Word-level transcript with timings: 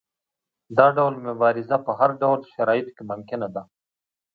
دا 0.77 0.87
ډول 0.97 1.13
مبارزه 1.27 1.77
په 1.85 1.91
هر 1.99 2.09
ډول 2.21 2.39
شرایطو 2.53 2.91
کې 2.95 3.03
ممکنه 3.11 3.47
ده. 3.55 3.63